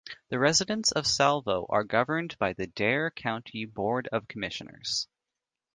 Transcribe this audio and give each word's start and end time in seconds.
The 0.29 0.39
residents 0.39 0.91
of 0.91 1.05
Salvo 1.05 1.67
are 1.69 1.83
governed 1.83 2.35
by 2.39 2.53
the 2.53 2.65
Dare 2.65 3.11
County 3.11 3.65
Board 3.65 4.07
of 4.11 4.27
Commissioners. 4.27 5.07